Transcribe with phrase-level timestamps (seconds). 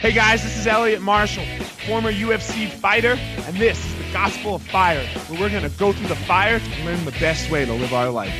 [0.00, 1.44] Hey guys, this is Elliot Marshall,
[1.86, 5.92] former UFC fighter, and this is the Gospel of Fire, where we're going to go
[5.92, 8.32] through the fire to learn the best way to live our life.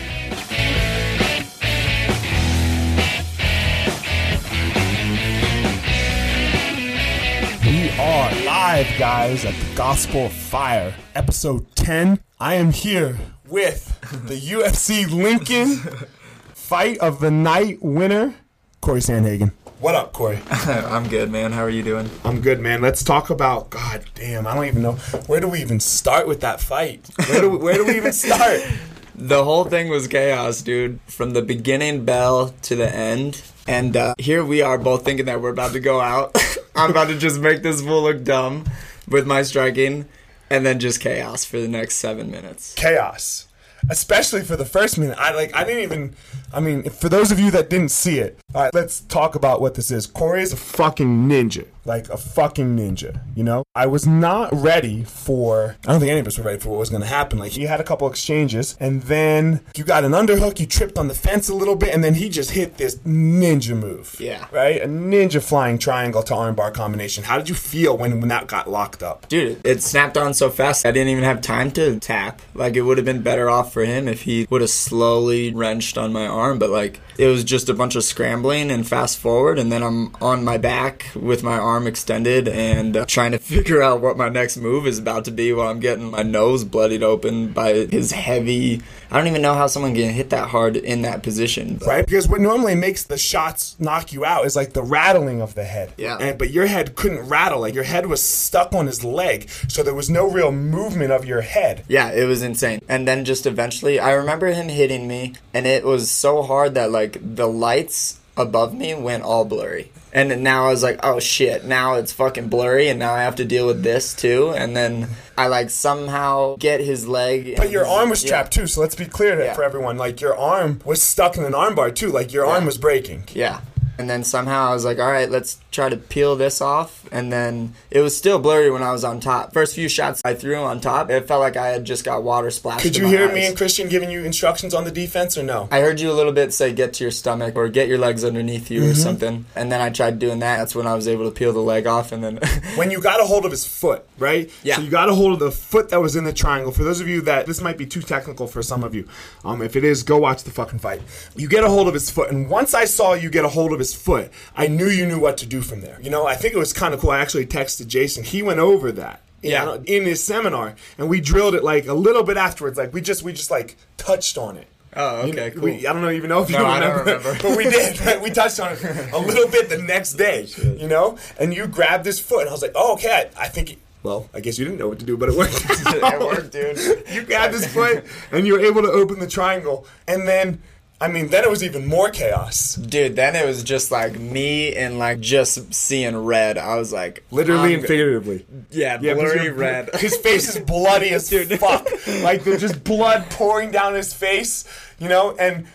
[7.67, 12.21] We are live, guys, at the Gospel of Fire, episode 10.
[12.41, 15.77] I am here with the UFC Lincoln
[16.55, 18.35] Fight of the Night winner,
[18.81, 19.53] Cory Sandhagen.
[19.81, 20.39] What up, Cory?
[20.51, 21.53] I'm good, man.
[21.53, 22.11] How are you doing?
[22.23, 22.83] I'm good, man.
[22.83, 23.71] Let's talk about.
[23.71, 24.93] God damn, I don't even know
[25.27, 27.09] where do we even start with that fight.
[27.31, 28.61] Where do we, where do we even start?
[29.15, 30.99] The whole thing was chaos, dude.
[31.07, 33.43] From the beginning bell to the end.
[33.67, 36.35] And uh, here we are both thinking that we're about to go out.
[36.75, 38.65] I'm about to just make this fool look dumb
[39.09, 40.07] with my striking.
[40.49, 42.73] And then just chaos for the next seven minutes.
[42.75, 43.47] Chaos,
[43.89, 45.17] especially for the first minute.
[45.19, 45.55] I like.
[45.55, 46.15] I didn't even.
[46.53, 49.61] I mean, for those of you that didn't see it, all right, let's talk about
[49.61, 50.07] what this is.
[50.07, 53.21] Cory is a fucking ninja, like a fucking ninja.
[53.35, 55.77] You know, I was not ready for.
[55.87, 57.39] I don't think any of us were ready for what was going to happen.
[57.39, 60.61] Like he had a couple exchanges, and then you got an underhook.
[60.61, 63.77] You tripped on the fence a little bit, and then he just hit this ninja
[63.77, 64.17] move.
[64.19, 64.47] Yeah.
[64.53, 64.81] right.
[64.83, 67.25] A ninja flying triangle to armbar combination.
[67.25, 69.29] How did you feel when when that got locked up?
[69.29, 72.43] Dude, it snapped on so fast I didn't even have time to tap.
[72.55, 75.97] Like it would have been better off for him if he would have slowly wrenched
[75.97, 79.59] on my arm, but like it was just a bunch of scrambling and fast forward
[79.59, 83.83] and then I'm on my back with my arm extended and uh, trying to figure
[83.83, 87.03] out what my next move is about to be while I'm getting my nose bloodied
[87.03, 91.03] open by his heavy I don't even know how someone can hit that hard in
[91.03, 91.77] that position.
[91.77, 92.07] but- right?
[92.07, 95.65] Because what normally makes the shots knock you out is like the rattling of the
[95.65, 95.93] head.
[95.99, 96.17] Yeah.
[96.19, 97.61] And, but your head couldn't rattle.
[97.61, 101.25] Like your head was stuck on his leg, so there was no real movement of
[101.25, 101.85] your head.
[101.89, 102.81] Yeah, it was insane.
[102.89, 106.93] And then just eventually, I remember him hitting me, and it was so hard that
[106.93, 109.91] like the lights above me went all blurry.
[110.13, 113.23] And then now I was like, oh shit, now it's fucking blurry, and now I
[113.23, 114.51] have to deal with this too.
[114.51, 117.55] And then I like somehow get his leg.
[117.57, 118.31] But your arm was Yeah.
[118.31, 119.55] trapped too, so let's be clear to, Yeah.
[119.55, 119.97] for everyone.
[119.99, 122.09] Like your arm was stuck in an armbar too.
[122.09, 123.25] Like your arm was breaking.
[123.33, 123.61] Yeah.
[124.01, 127.07] And then somehow I was like, all right, let's try to peel this off.
[127.13, 129.53] And then it was still blurry when I was on top.
[129.53, 132.51] First few shots I threw on top, it felt like I had just got water
[132.51, 132.83] splashed.
[132.83, 135.69] Could you hear me and Christian giving you instructions on the defense or no?
[135.71, 138.25] I heard you a little bit say get to your stomach or get your legs
[138.25, 138.91] underneath you Mm-hmm.
[138.93, 139.45] or something.
[139.55, 140.57] And then I tried doing that.
[140.57, 142.39] That's when I was able to peel the leg off and then
[142.77, 144.51] when you got a hold of his foot, right?
[144.63, 144.77] Yeah.
[144.77, 146.73] So you got a hold of the foot that was in the triangle.
[146.73, 149.07] For those of you that this might be too technical for some of you,
[149.45, 151.03] um, if it is, go watch the fucking fight.
[151.37, 153.73] You get a hold of his foot, and once I saw you get a hold
[153.73, 155.99] of his foot, I knew you knew what to do from there.
[156.03, 157.11] You know, I think it was kind of cool.
[157.11, 158.25] I actually texted Jason.
[158.25, 159.21] He went over that.
[159.43, 159.65] Yeah.
[159.65, 162.77] know, in his seminar, and we drilled it like a little bit afterwards.
[162.77, 164.67] Like we just we just like touched on it.
[164.95, 165.63] Oh, You- okay, cool.
[165.63, 167.43] we- I don't know even know if you No, I remember, don't remember.
[167.49, 167.99] but we did.
[168.01, 168.21] Right?
[168.21, 168.85] We touched on it
[169.15, 170.47] a little bit the next day,
[170.77, 171.17] you know.
[171.39, 173.79] And you grabbed his foot, and I was like, "Oh, okay." I, I think.
[174.03, 175.55] Well, I guess you didn't know what to do, but it worked.
[175.69, 177.05] It worked, dude.
[177.13, 180.61] you grabbed his foot, and you were able to open the triangle, and then.
[181.03, 182.75] I mean, then it was even more chaos.
[182.75, 186.59] Dude, then it was just like me and like just seeing red.
[186.59, 188.45] I was like Literally I'm and figuratively.
[188.71, 189.95] Yeah, Yeah, blurry red.
[189.95, 191.89] His face is bloody as fuck.
[192.23, 194.65] Like there's just blood pouring down his face,
[194.99, 195.67] you know, and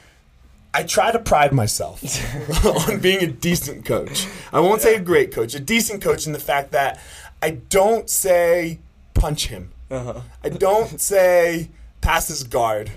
[0.76, 2.04] I try to pride myself
[2.90, 4.28] on being a decent coach.
[4.54, 7.00] I won't say a great coach, a decent coach in the fact that
[7.42, 8.80] I don't say
[9.14, 9.72] punch him.
[9.90, 10.22] Uh-huh.
[10.44, 11.70] I don't say
[12.02, 12.92] pass his guard.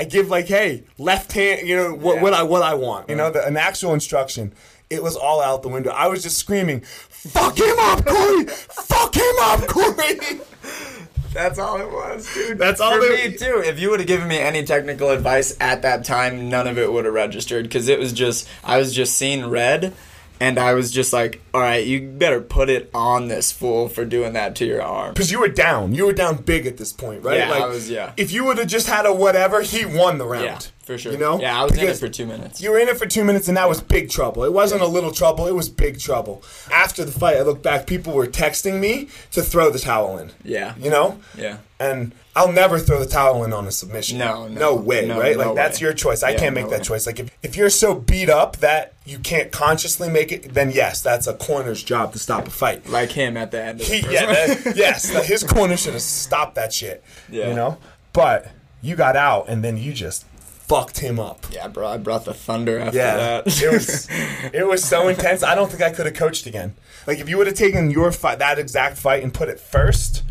[0.00, 2.22] I give like, hey, left hand, you know, what, Yeah.
[2.22, 3.10] what I what I want.
[3.10, 4.52] You know, the, an actual instruction.
[4.88, 5.90] It was all out the window.
[5.90, 8.44] I was just screaming, "Fuck him up, Cory!
[8.46, 10.40] Fuck him up, Cory!"
[11.34, 12.58] That's all it was, dude.
[12.58, 13.62] That's all For it- me too.
[13.64, 16.90] If you would have given me any technical advice at that time, none of it
[16.92, 19.92] would have registered because it was just I was just seeing red,
[20.40, 24.04] and I was just like, all right, you better put it on this fool for
[24.04, 25.12] doing that to your arm.
[25.12, 25.94] Because you were down.
[25.94, 27.38] You were down big at this point, right?
[27.38, 28.12] Yeah, I was- yeah.
[28.16, 30.44] If you would have just had a whatever, he won the round.
[30.44, 30.58] Yeah,
[30.90, 31.12] for sure.
[31.12, 31.40] You know?
[31.40, 32.60] Yeah, I was in it for two minutes.
[32.60, 34.44] You were in it for two minutes, and that was big trouble.
[34.44, 36.42] It wasn't a little trouble; it was big trouble.
[36.72, 37.86] After the fight, I look back.
[37.86, 40.32] People were texting me to throw the towel in.
[40.44, 40.74] Yeah.
[40.78, 41.20] You know.
[41.36, 41.58] Yeah.
[41.78, 44.18] And I'll never throw the towel in on a submission.
[44.18, 45.36] No, no, way, no, right?
[45.36, 45.86] no like that's way.
[45.86, 46.22] your choice.
[46.22, 46.84] I Yeah, can't make no that way.
[46.84, 47.06] choice.
[47.06, 51.00] Like if, if you're so beat up that you can't consciously make it, then yes,
[51.02, 52.86] that's a corner's job to stop a fight.
[52.88, 56.02] Like him at the end of the He, yeah, that- yes, his corner should have
[56.02, 57.02] stopped that shit.
[57.30, 57.48] Yeah.
[57.48, 57.78] You know?
[58.12, 58.48] But
[58.82, 60.24] you got out and then you just
[60.70, 61.44] fucked him up.
[61.50, 63.16] Yeah, bro, I brought the thunder after Yeah.
[63.16, 63.62] that.
[63.62, 64.06] it was
[64.52, 65.42] it was so intense.
[65.42, 66.74] I don't think I could have coached again.
[67.08, 70.22] Like if you would have taken your fight that exact fight and put it first,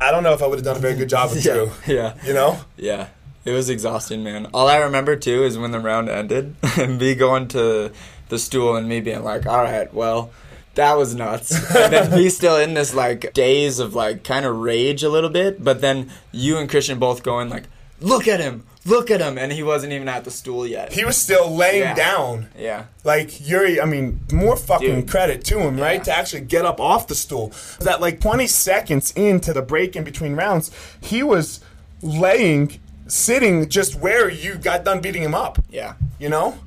[0.00, 1.70] I don't know if I would have done a very good job with yeah, you.
[1.86, 2.14] yeah.
[2.26, 2.58] You know?
[2.76, 3.08] Yeah,
[3.44, 4.48] it was exhausting, man.
[4.52, 7.92] All I remember too is when the round ended, and me going to
[8.28, 10.30] the stool and me being like, "All right, well,
[10.74, 11.52] That was nuts.
[11.76, 15.30] and then he's still in this like daze of like kind of rage a little
[15.30, 17.64] bit, but then you and Christian both going like,
[18.00, 20.92] "Look at him, look at him," and he wasn't even at the stool yet.
[20.92, 21.94] He was still laying Yeah.
[21.94, 22.48] down.
[22.58, 25.10] yeah, Like Iuri, I mean, more fucking Dude.
[25.10, 25.98] credit to him, right?
[25.98, 26.02] Yeah.
[26.04, 27.52] To actually get up off the stool.
[27.80, 31.60] That like 20 seconds into the break in between rounds, he was
[32.02, 35.58] laying, sitting just where you got done beating him up.
[35.70, 36.58] yeah, You know,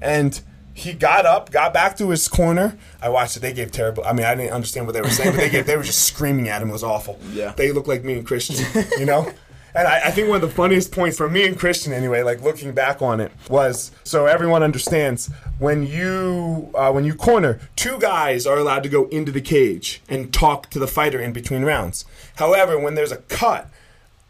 [0.00, 0.40] and
[0.74, 2.76] he got up, got back to his corner.
[3.00, 3.40] I watched it.
[3.40, 4.04] They gave terrible.
[4.04, 5.66] I mean, I didn't understand what they were saying, but they gave.
[5.66, 6.68] They were just screaming at him.
[6.68, 7.18] It was awful.
[7.32, 7.52] Yeah.
[7.56, 8.56] they looked like me and Christian.
[8.98, 9.32] You know.
[9.76, 12.40] And I, I think one of the funniest points for me and Christian, anyway, like
[12.40, 17.98] looking back on it, was so everyone understands when you uh, when you corner, two
[17.98, 21.62] guys are allowed to go into the cage and talk to the fighter in between
[21.62, 22.06] rounds.
[22.36, 23.68] However, when there's a cut,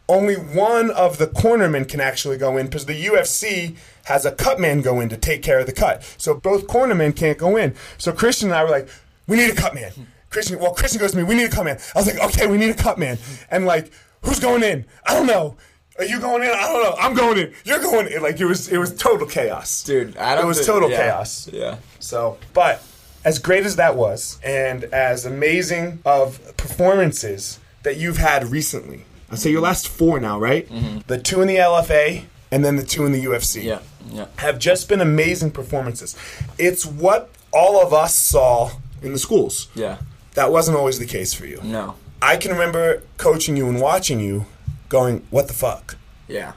[0.09, 4.59] only one of the cornermen can actually go in because the UFC has a cut
[4.59, 6.03] man go in to take care of the cut.
[6.17, 7.73] So both cornermen can't go in.
[7.97, 8.89] So Christian and I were like,
[9.27, 9.91] we need a cut man.
[10.29, 11.79] Christian, well, Christian goes to me, we need a cut man.
[11.95, 13.17] I was like, okay, we need a cut man.
[13.49, 13.91] And like,
[14.23, 14.85] who's going in?
[15.05, 15.55] I don't know.
[15.99, 16.49] Are you going in?
[16.49, 16.95] I don't know.
[16.99, 17.53] I'm going in.
[17.65, 18.21] You're going in.
[18.21, 20.15] Like it was, it was total chaos, dude.
[20.17, 20.43] I don't.
[20.45, 21.49] It was thi- total yeah, chaos.
[21.51, 22.83] Yeah, So, but
[23.25, 29.35] as great as that was, and as amazing of performances that you've had recently, I
[29.35, 30.69] say your last four now, right?
[30.69, 30.99] Mm-hmm.
[31.07, 33.63] The two in the LFA and then the two in the UFC.
[33.63, 33.79] yeah,
[34.09, 34.27] yeah.
[34.37, 36.15] Have just been amazing performances.
[36.57, 38.71] It's what all of us saw
[39.01, 39.67] in the schools.
[39.75, 39.97] Yeah.
[40.35, 41.59] That wasn't always the case for you.
[41.63, 41.95] No.
[42.21, 44.45] I can remember coaching you and watching you
[44.89, 45.95] going, what the fuck?
[46.27, 46.53] Yeah.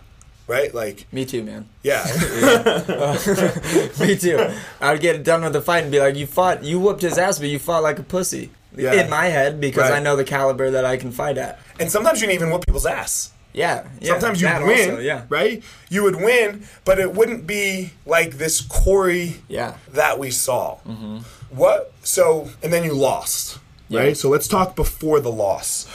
[0.46, 0.74] Right?
[0.74, 1.68] Like, Me too, man.
[1.82, 2.02] yeah.
[4.00, 4.50] Me too.
[4.80, 7.18] I would get done with the fight and be like, "You fought, you whooped his
[7.18, 8.94] ass, but you fought like a pussy." Yeah.
[8.94, 9.98] In my head, because Right.
[9.98, 11.58] I know the caliber that I can fight at.
[11.78, 13.32] and sometimes you didn't even whoop people's ass.
[13.52, 13.86] Yeah.
[14.00, 15.24] yeah Sometimes you win, also, yeah.
[15.28, 15.62] right?
[15.88, 19.74] You would win, but it wouldn't be like this Cory Yeah.
[19.92, 20.78] that we saw.
[20.86, 21.18] Mm-hmm.
[21.56, 21.92] What?
[22.04, 23.58] So, and then you lost,
[23.90, 24.00] Yeah.
[24.00, 24.16] right?
[24.16, 25.86] So let's talk before the loss.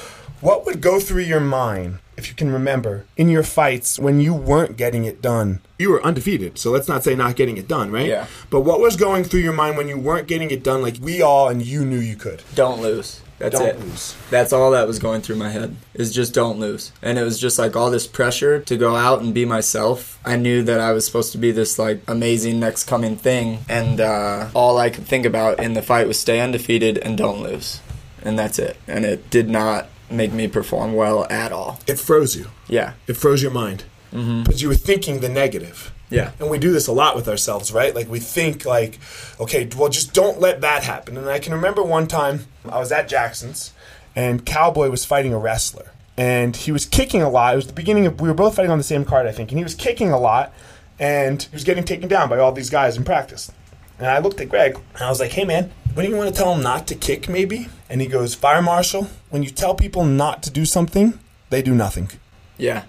[0.42, 4.34] What would go through your mind, if you can remember, in your fights when you
[4.34, 5.62] weren't getting it done?
[5.80, 8.06] You were undefeated, so let's not say not getting it done, right?
[8.06, 8.28] Yeah.
[8.50, 11.22] But what was going through your mind when you weren't getting it done like we
[11.22, 12.44] all and you knew you could?
[12.54, 13.22] Don't lose.
[13.38, 13.80] That's Don't it.
[13.82, 14.16] lose.
[14.30, 15.76] That's all that was going through my head.
[15.94, 16.94] Is just don't lose.
[17.02, 20.20] And it was just like all this pressure to go out and be myself.
[20.24, 24.00] I knew that I was supposed to be this like amazing next coming thing, and
[24.00, 27.82] uh, all I could think about in the fight was stay undefeated and don't lose,
[28.26, 28.76] and that's it.
[28.88, 31.80] And it did not make me perform well at all.
[31.88, 32.48] It froze you.
[32.68, 32.94] Yeah.
[33.08, 33.86] It froze your mind.
[34.12, 34.44] Mm-hmm.
[34.44, 35.92] Because you were thinking the negative.
[36.10, 36.32] Yeah.
[36.40, 37.96] And we do this a lot with ourselves, right?
[37.96, 39.00] Like we think like,
[39.40, 41.18] okay, well just don't let that happen.
[41.18, 43.74] And I can remember one time I was at Jackson's
[44.16, 45.92] and Cowboy was fighting a wrestler.
[46.18, 47.54] And he was kicking a lot.
[47.54, 49.52] It was the beginning of we were both fighting on the same card, I think,
[49.52, 50.54] and he was kicking a lot
[50.98, 53.52] and he was getting taken down by all these guys in practice.
[53.98, 56.42] And I looked at Greg and I was like, hey man, wouldn't you want to
[56.42, 57.68] tell him not to kick maybe?
[57.90, 61.18] And he goes, Fire Marshal, when you tell people not to do something,
[61.50, 62.10] they do nothing
[62.58, 62.84] Yeah.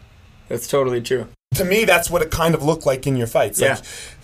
[0.48, 1.28] That's totally true.
[1.54, 3.60] to me, that's what it kind of looked like in your fights.
[3.60, 3.80] Like, Yeah.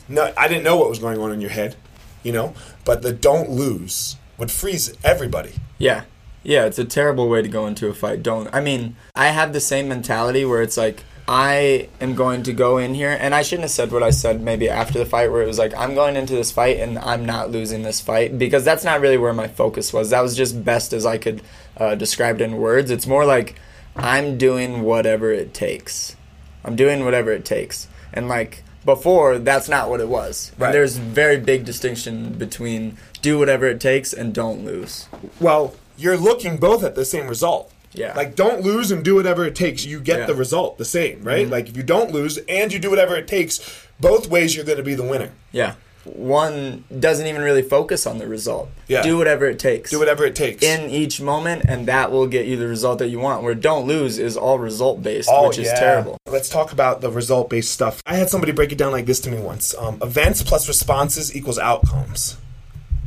[0.08, 1.76] no, I didn't know what was going on in your head,
[2.22, 2.54] you know,
[2.84, 5.54] but the don't lose would freeze everybody.
[5.78, 6.02] Yeah.
[6.44, 8.22] Yeah, it's a terrible way to go into a fight.
[8.22, 8.52] Don't.
[8.52, 12.78] I mean, I have the same mentality where it's like, I am going to go
[12.78, 15.42] in here, and I shouldn't have said what I said maybe after the fight, where
[15.42, 18.64] it was like, I'm going into this fight and I'm not losing this fight, because
[18.64, 20.10] that's not really where my focus was.
[20.10, 21.42] That was just best as I could
[21.76, 22.90] uh, describe it in words.
[22.90, 23.54] It's more like,
[23.94, 26.16] I'm doing whatever it takes.
[26.64, 27.88] I'm doing whatever it takes.
[28.12, 30.52] And like, before, that's not what it was.
[30.58, 30.72] Right.
[30.72, 35.08] there's very big distinction between do whatever it takes and don't lose.
[35.40, 37.72] Well, you're looking both at the same result.
[37.94, 38.14] Yeah.
[38.14, 39.84] Like, don't lose and do whatever it takes.
[39.84, 40.26] You get Yeah.
[40.26, 41.48] the result the same, right?
[41.48, 43.60] Like, if you don't lose and you do whatever it takes,
[44.00, 45.30] both ways you're going to be the winner.
[45.52, 45.74] Yeah.
[46.04, 48.70] One doesn't even really focus on the result.
[48.88, 49.02] Yeah.
[49.02, 49.90] Do whatever it takes.
[49.92, 50.60] Do whatever it takes.
[50.64, 53.44] in each moment, and that will get you the result that you want.
[53.44, 55.78] Where don't lose is all result based, Oh, which is yeah.
[55.78, 56.16] terrible.
[56.26, 58.02] Let's talk about the result based stuff.
[58.04, 61.36] I had somebody break it down like this to me once um, events plus responses
[61.36, 62.36] equals outcomes.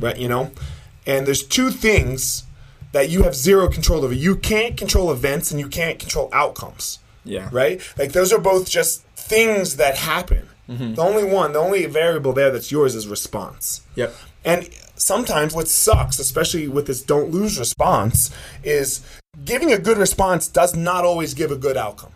[0.00, 0.16] Right?
[0.16, 0.52] You know?
[1.06, 2.44] And there's two things
[2.96, 4.14] that you have zero control over.
[4.14, 6.98] You can't control events and you can't control outcomes.
[7.24, 7.50] Yeah.
[7.52, 7.82] Right?
[7.98, 10.48] Like those are both just things that happen.
[10.66, 10.94] Mm-hmm.
[10.94, 13.82] The only one, the only variable there that's yours is response.
[13.96, 14.14] Yep.
[14.46, 18.34] And sometimes what sucks, especially with this don't lose response,
[18.64, 19.04] is
[19.44, 22.12] giving a good response does not always give a good outcome.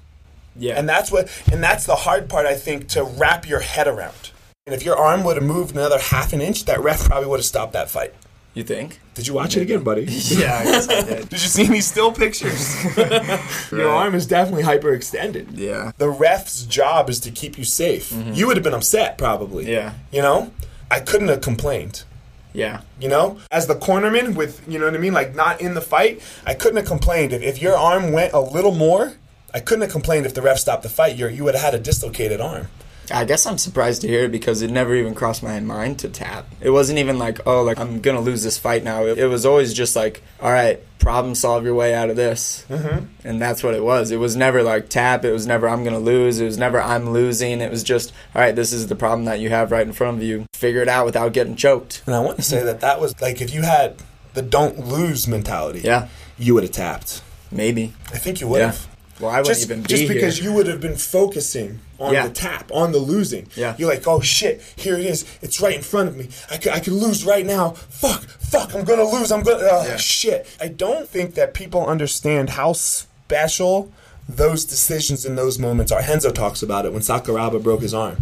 [0.57, 0.79] Yeah.
[0.79, 4.31] And that's what and that's the hard part I think to wrap your head around.
[4.65, 7.41] And if your arm would have moved another half an inch, that ref probably would
[7.41, 8.15] have stopped that fight.
[8.55, 9.01] You think?
[9.15, 10.07] Did you watch it again, buddy?
[10.31, 11.29] Yeah, I guess I did.
[11.31, 12.85] Did you see any still pictures?
[13.73, 15.57] Your arm is definitely hyperextended.
[15.57, 15.93] Yeah.
[15.99, 18.11] The ref's job is to keep you safe.
[18.11, 18.33] Mm-hmm.
[18.33, 19.71] You would have been upset probably.
[19.71, 19.95] Yeah.
[20.11, 20.53] You know?
[20.91, 22.05] I couldn't have complained.
[22.53, 22.81] Yeah.
[23.01, 25.81] You know, as the cornerman with, you know what I mean, like not in the
[25.81, 29.15] fight, I couldn't have complained if, if your arm went a little more.
[29.55, 31.17] I couldn't have complained if the ref stopped the fight.
[31.17, 32.69] You you would have had a dislocated arm.
[33.11, 36.09] I guess I'm surprised to hear it because it never even crossed my mind to
[36.09, 36.47] tap.
[36.61, 39.05] It wasn't even like, oh, like I'm gonna lose this fight now.
[39.05, 42.65] It, it was always just like, all right, problem solve your way out of this,
[42.69, 43.07] mm-hmm.
[43.25, 44.11] and that's what it was.
[44.11, 45.25] It was never like tap.
[45.25, 46.41] It was never I'm gonna lose.
[46.41, 47.61] It was never I'm losing.
[47.61, 50.19] It was just, all right, this is the problem that you have right in front
[50.19, 50.47] of you.
[50.53, 52.03] Figure it out without getting choked.
[52.07, 53.97] And I want to say that that was like if you had
[54.35, 57.23] the don't lose mentality, Yeah, you would have tapped.
[57.51, 57.95] maybe.
[58.13, 58.75] I think you would Yeah.
[59.21, 60.51] Well, I wouldn't just, even be just because here.
[60.51, 62.27] you would have been focusing on Yeah.
[62.29, 63.47] the tap, on the losing.
[63.55, 63.75] Yeah.
[63.79, 65.25] You're like, oh shit, here it is.
[65.43, 66.29] It's right in front of me.
[66.51, 67.71] I could, I could lose right now.
[67.71, 69.31] Fuck, fuck, I'm gonna lose.
[69.31, 69.97] I'm gonna, oh Yeah.
[69.97, 70.47] shit.
[70.61, 73.93] I don't think that people understand how special
[74.29, 76.01] those decisions in those moments are.
[76.01, 78.17] Henzo talks about it when Sakuraba broke his arm.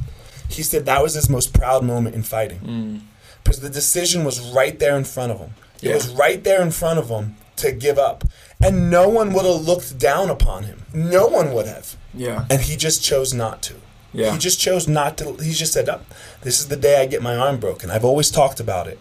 [0.49, 2.61] He said that was his most proud moment in fighting.
[2.61, 3.01] Mm.
[3.45, 5.51] Because the decision was right there in front of him.
[5.83, 5.95] It Yeah.
[5.95, 8.25] was right there in front of him to give up.
[8.61, 10.83] And no one would have looked down upon him.
[10.93, 11.97] No one would have.
[12.13, 12.45] Yeah.
[12.51, 13.75] And he just chose not to.
[14.13, 14.33] Yeah.
[14.33, 15.35] He just chose not to.
[15.37, 16.01] He just said, oh,
[16.43, 17.91] This is the day I get my arm broken.
[17.91, 18.99] I've always talked about it.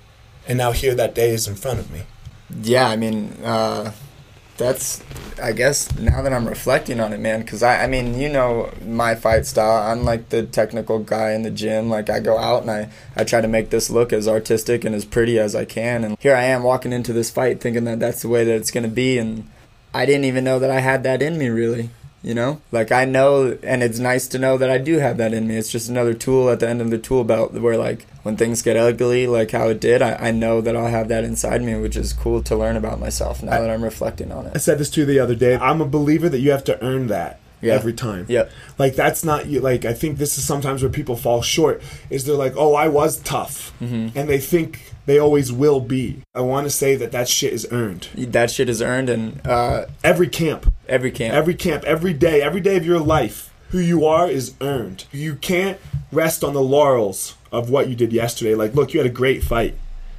[0.47, 2.03] And now here that day is in front of me.
[2.61, 3.91] Yeah, I mean, uh,
[4.57, 5.03] that's,
[5.41, 8.71] I guess, now that I'm reflecting on it, man, because I, I mean, you know
[8.85, 9.91] my fight style.
[9.91, 11.89] I'm like the technical guy in the gym.
[11.89, 14.95] Like, I go out and I, I try to make this look as artistic and
[14.95, 16.03] as pretty as I can.
[16.03, 18.71] And here I am walking into this fight thinking that that's the way that it's
[18.71, 19.17] going to be.
[19.17, 19.49] And
[19.93, 21.89] I didn't even know that I had that in me, really.
[22.23, 25.33] You know, like I know, and it's nice to know that I do have that
[25.33, 25.55] in me.
[25.55, 28.63] It's just another tool at the end of the tool belt where, like, when things
[28.63, 31.75] get ugly, like how it did, I, I know that I'll have that inside me,
[31.75, 34.79] which is cool to learn about myself now that I'm reflecting on it I said
[34.79, 35.55] this to you the other day.
[35.55, 37.73] I'm a believer that you have to earn that Yeah.
[37.73, 38.25] every time.
[38.29, 38.49] Yeah.
[38.77, 39.59] Like that's not you.
[39.61, 41.81] Like I think this is sometimes where people fall short.
[42.09, 44.17] Is they're like, oh, I was tough, Mm-hmm.
[44.17, 46.21] and they think they always will be.
[46.35, 48.09] I want to say that that shit is earned.
[48.15, 51.33] That shit is earned and uh, Every camp, every camp.
[51.33, 55.05] every camp, every day, every day of your life, who you are is earned.
[55.11, 55.79] You can't
[56.11, 58.53] rest on the laurels of what you did yesterday.
[58.53, 59.75] Like, look, you had a great fight.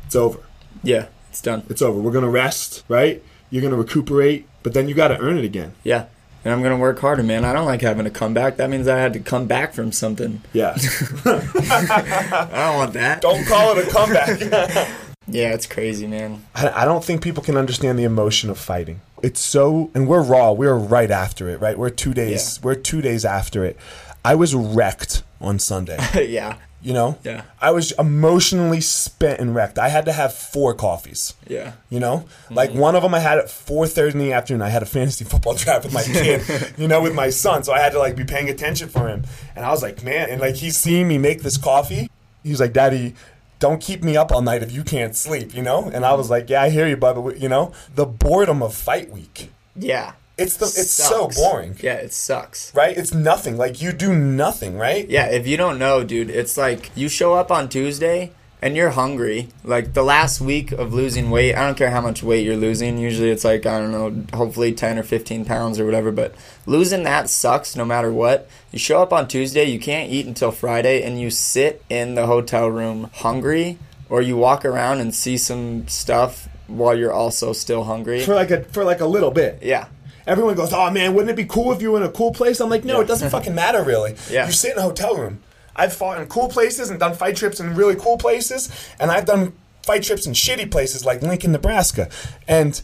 [0.07, 0.39] It's over.
[0.83, 1.65] yeah, it's done.
[1.69, 2.01] It's over.
[2.01, 3.23] We're gonna rest, right?
[3.51, 5.75] You're gonna recuperate, but then you got to earn it again.
[5.85, 6.07] Yeah.
[6.49, 7.45] And I'm gonna work harder, man.
[7.45, 8.57] I don't like having a comeback.
[8.57, 10.41] That means I had to come back from something.
[10.55, 10.75] Yeah.
[11.27, 13.21] I don't want that.
[13.21, 14.89] Don't call it a comeback.
[15.31, 16.43] Yeah, it's crazy, man.
[16.55, 19.03] I I don't think people can understand the emotion of fighting.
[19.23, 20.53] It's so, and we're raw.
[20.53, 21.77] We're right after it, right?
[21.77, 22.57] We're two days.
[22.57, 22.65] Yeah.
[22.65, 23.77] We're two days after it.
[24.25, 25.99] I was wrecked on Sunday.
[26.29, 26.57] yeah.
[26.81, 27.19] You know.
[27.25, 27.43] Yeah.
[27.61, 29.79] I was emotionally spent and wrecked.
[29.79, 31.35] I had to have four coffees.
[31.47, 31.73] Yeah.
[31.91, 32.79] You know, like mm-hmm.
[32.79, 34.63] one of them I had at four thirty in the afternoon.
[34.63, 37.65] I had a fantasy football draft with my kid, you know, with my son.
[37.65, 39.25] So I had to like be paying attention for him.
[39.57, 42.09] And I was like, man, and like he's seeing me make this coffee.
[42.45, 43.15] He's like, Daddy,
[43.59, 45.91] don't keep me up all night if you can't sleep, you know.
[45.93, 47.41] And I was like, Yeah, I hear you, Bubba.
[47.41, 49.51] You know, the boredom of fight week.
[49.75, 50.13] Yeah.
[50.39, 52.73] It's the it's so boring, Yeah, it sucks.
[52.75, 52.97] right?
[52.97, 53.57] It's nothing.
[53.57, 55.09] Like you do nothing, right?
[55.09, 58.31] Yeah, if you don't know, dude, it's like you show up on Tuesday
[58.63, 59.49] and you're hungry.
[59.65, 62.99] Like the last week of losing weight, I don't care how much weight you're losing.
[62.99, 66.11] Usually it's like, I don't know, hopefully 10 or 15 pounds or whatever.
[66.13, 66.35] But
[66.67, 68.49] losing that sucks no matter what.
[68.73, 72.27] You show up on Tuesday, you can't eat until Friday, and you sit in the
[72.27, 73.79] hotel room hungry,
[74.09, 78.21] or you walk around and see some stuff while you're also still hungry.
[78.25, 79.61] For like a for like a little bit.
[79.63, 79.87] Yeah.
[80.29, 82.61] Everyone goes, "Oh man, wouldn't it be cool if you were in a cool place?"
[82.61, 83.01] I'm like, "No, Yeah.
[83.03, 84.15] it doesn't fucking matter really.
[84.31, 84.47] Yeah.
[84.47, 85.41] You sit in a hotel room.
[85.75, 88.69] I've fought in cool places and done fight trips in really cool places,
[89.01, 89.55] and I've done
[89.85, 92.09] fight trips in shitty places like Lincoln, Nebraska,
[92.47, 92.81] and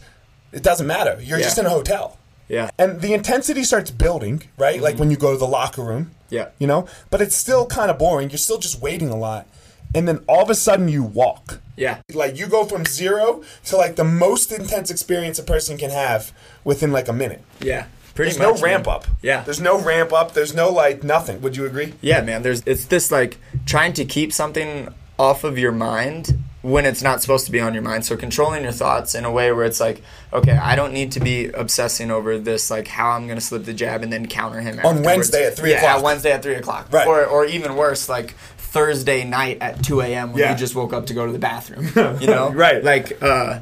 [0.51, 1.19] it doesn't matter.
[1.21, 1.45] You're Yeah.
[1.45, 2.69] just in a hotel, Yeah.
[2.79, 4.81] and the intensity starts building, right?
[4.81, 4.99] Like mm-hmm.
[5.01, 6.47] when you go to the locker room, Yeah.
[6.57, 6.87] you know.
[7.11, 8.29] But it's still kind of boring.
[8.31, 9.45] You're still just waiting a lot,
[9.93, 11.61] and then all of a sudden you walk.
[11.77, 12.01] Yeah.
[12.13, 16.31] Like you go from zero to like the most intense experience a person can have
[16.63, 17.43] within like a minute.
[17.59, 17.87] Yeah.
[18.13, 18.61] Pretty There's much.
[18.61, 18.95] no ramp man.
[18.95, 19.05] up.
[19.21, 19.43] Yeah.
[19.43, 20.33] There's no ramp up.
[20.33, 21.41] There's no like nothing.
[21.41, 21.93] Would you agree?
[22.01, 22.43] Yeah, man.
[22.43, 27.21] There's it's this like trying to keep something off of your mind when it's not
[27.21, 28.05] supposed to be on your mind.
[28.05, 30.01] So controlling your thoughts in a way where it's like,
[30.33, 33.73] okay, I don't need to be obsessing over this, like how I'm gonna slip the
[33.73, 35.05] jab and then counter him On afterwards.
[35.05, 36.03] Wednesday at 3 yeah, o'clock.
[36.03, 36.87] Wednesday at three o'clock.
[36.91, 37.07] Right.
[37.07, 38.33] Or or even worse, like
[38.75, 40.33] Thursday night at two a.m.
[40.33, 40.51] when Yeah.
[40.51, 41.87] you just woke up to go to the bathroom.
[42.21, 42.83] You know, Right.
[42.83, 43.21] Like.
[43.23, 43.59] uh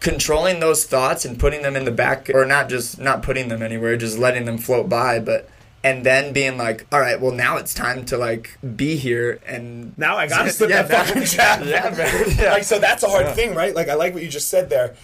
[0.00, 3.62] controlling those thoughts and putting them in the back or not just not putting them
[3.62, 5.48] anywhere just letting them float by but
[5.82, 9.96] and then being like all right well now it's time to like be here and
[9.96, 11.62] Now I gotta slip Yeah, that now- fucking jab.
[11.74, 12.36] yeah, man.
[12.38, 12.52] Yeah.
[12.52, 13.32] Like so that's a hard Yeah.
[13.32, 13.74] thing, right?
[13.74, 14.94] Like I like what you just said there.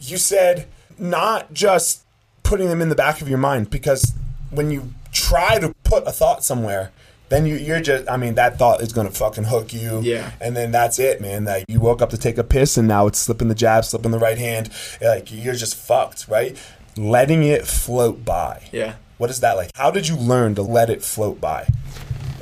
[0.00, 2.04] You said not just
[2.44, 4.14] putting them in the back of your mind because
[4.50, 6.92] when you try to put a thought somewhere,
[7.28, 10.00] then you, you're just, I mean, that thought is going to fucking hook you.
[10.02, 10.32] Yeah.
[10.40, 11.44] And then that's it, man.
[11.44, 14.12] That you woke up to take a piss and now it's slipping the jab, slipping
[14.12, 14.70] the right hand.
[15.00, 16.56] Like, you're just fucked, right?
[16.96, 18.68] Letting it float by.
[18.72, 18.94] Yeah.
[19.18, 19.70] What is that like?
[19.74, 21.68] How did you learn to let it float by?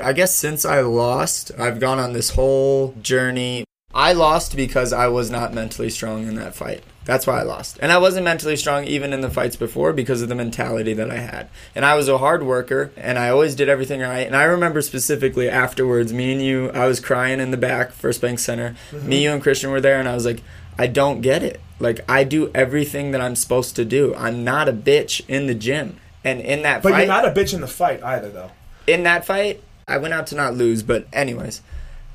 [0.02, 3.64] I guess since I lost, I've gone on this whole journey.
[3.94, 6.82] I lost because I was not mentally strong in that fight.
[7.04, 7.78] That's why I lost.
[7.82, 11.10] And I wasn't mentally strong even in the fights before because of the mentality that
[11.10, 11.48] I had.
[11.74, 14.26] And I was a hard worker and I always did everything right.
[14.26, 18.20] And I remember specifically afterwards, me and you, I was crying in the back, First
[18.22, 18.74] Bank Center.
[18.90, 19.08] Mm-hmm.
[19.08, 20.42] Me, you, and Christian were there, and I was like,
[20.78, 21.60] I don't get it.
[21.78, 24.14] Like, I do everything that I'm supposed to do.
[24.14, 25.98] I'm not a bitch in the gym.
[26.24, 28.50] And in that But fight, you're not a bitch in the fight either, though.
[28.86, 31.60] in that fight, I went out to not lose, but anyways,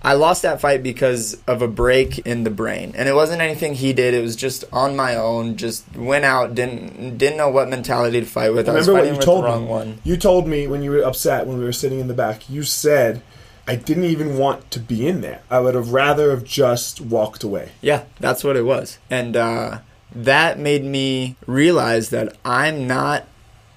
[0.01, 3.73] I lost that fight because of a break in the brain, and it wasn't anything
[3.75, 4.13] he did.
[4.13, 5.57] It was just on my own.
[5.57, 8.69] Just went out, didn't didn't know what mentality to fight with.
[8.69, 9.69] I was Remember what you told the wrong me?
[9.69, 9.99] one.
[10.05, 12.49] You told me when you were upset when we were sitting in the back.
[12.49, 13.21] You said,
[13.67, 15.41] "I didn't even want to be in there.
[15.49, 19.79] I would have rather have just walked away." Yeah, that's what it was, and uh,
[20.15, 23.25] that made me realize that I'm not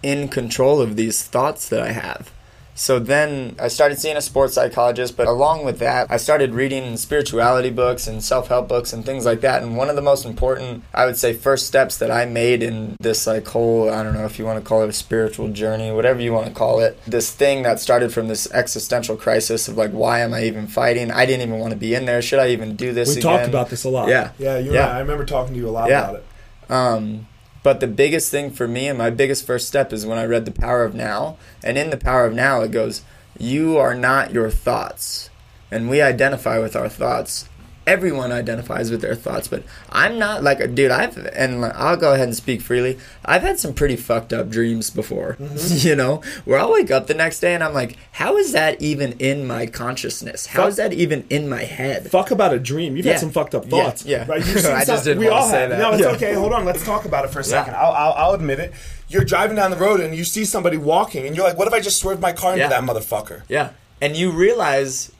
[0.05, 2.31] in control of these thoughts that I have.
[2.75, 6.97] So then I started seeing a sports psychologist, but along with that, I started reading
[6.97, 9.63] spirituality books and self help books and things like that.
[9.63, 12.97] And one of the most important, I would say, first steps that I made in
[12.99, 15.93] this like whole, I don't know if you want to call it a spiritual journey,
[15.93, 19.77] whatever you want to call it, this thing that started from this existential crisis of
[19.77, 21.11] like, why am I even fighting?
[21.11, 22.23] I didn't even want to be in there.
[22.23, 23.15] Should I even do this?
[23.15, 24.09] We talked about this a lot.
[24.09, 24.33] Yeah.
[24.39, 24.59] yeah.
[24.59, 24.85] You Yeah.
[24.85, 26.09] And I, I remember talking to you a lot Yeah.
[26.11, 26.25] about it.
[26.71, 27.27] Um,
[27.63, 30.45] but the biggest thing for me and my biggest first step is when I read
[30.45, 31.37] The Power of Now.
[31.63, 33.03] And in The Power of Now, it goes,
[33.39, 35.31] You are not your thoughts.
[35.71, 37.49] And we identify with our thoughts.
[37.85, 40.93] Everyone identifies with their thoughts, but I'm not like a dude.
[40.93, 42.97] I've and I'll go ahead and speak freely.
[43.25, 45.89] I've had some pretty fucked up dreams before, mm-hmm.
[45.89, 48.81] you know, where I'll wake up the next day and I'm like, how is that
[48.81, 50.47] even in my consciousness?
[50.47, 52.09] How Fuck- is that even in my head?
[52.09, 52.97] Fuck about a dream.
[52.97, 53.13] You've Yeah.
[53.13, 54.05] had some fucked up thoughts.
[54.07, 54.27] yeah.
[54.29, 54.47] Right?
[54.47, 55.71] You've seen I just didn't we all say have.
[55.71, 55.79] that.
[55.81, 56.09] No, it's Yeah.
[56.11, 56.35] okay.
[56.35, 56.65] Hold on.
[56.65, 57.75] Let's talk about it for a second.
[57.75, 58.73] I'll, I'll, I'll admit it.
[59.09, 61.75] You're driving down the road and you see somebody walking, and you're like, "What if
[61.75, 62.69] I just swerved my car into Yeah.
[62.71, 63.71] that motherfucker?" Yeah.
[64.01, 65.13] And you realize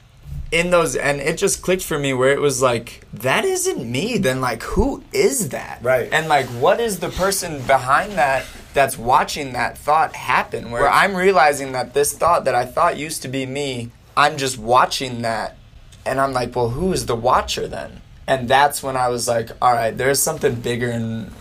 [0.53, 4.19] in those and it just clicked for me where it was like that isn't me
[4.19, 5.79] then like who is that?
[5.81, 6.07] Right.
[6.13, 10.69] and like what is the person behind that that's watching that thought happen?
[10.69, 14.59] Where i'm realizing that this thought that i thought used to be me i'm just
[14.59, 15.57] watching that
[16.05, 18.01] and i'm like well who is the watcher then?
[18.27, 21.31] And that's when i was like all right there's something bigger and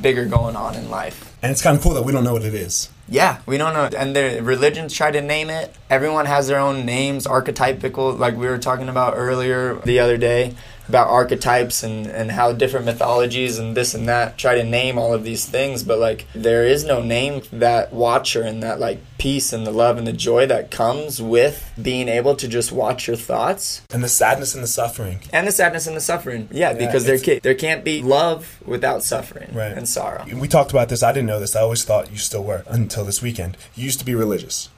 [0.00, 1.36] bigger going on in life.
[1.42, 2.88] And it's kind of cool that we don't know what it is.
[3.12, 3.90] Yeah, we don't know.
[3.96, 5.74] And the religions try to name it.
[5.90, 10.54] Everyone has their own names, archetypical, like we were talking about earlier the other day
[10.92, 15.14] about archetypes and, and how different mythologies and this and that try to name all
[15.14, 15.82] of these things.
[15.82, 19.96] But like, there is no name that watcher and that like peace and the love
[19.96, 24.08] and the joy that comes with being able to just watch your thoughts And the
[24.08, 25.20] sadness and the suffering.
[25.32, 26.48] and the sadness and the suffering.
[26.50, 29.72] Yeah, because there, it's- ca- there can't be love without suffering Right.
[29.72, 30.26] and sorrow.
[30.34, 31.02] We talked about this.
[31.02, 31.56] I didn't know this.
[31.56, 33.56] I always thought you still were until this weekend.
[33.74, 34.68] You used to be religious.